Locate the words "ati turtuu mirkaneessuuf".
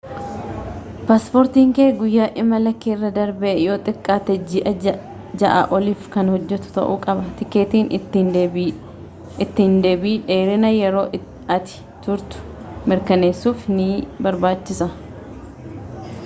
11.59-13.69